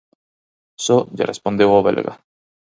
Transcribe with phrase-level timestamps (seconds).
[0.85, 2.13] Só lle respondeu o belga.